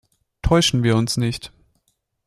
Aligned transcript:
Täuschen 0.41 0.81
wir 0.81 0.95
uns 0.95 1.17
nicht. 1.17 1.51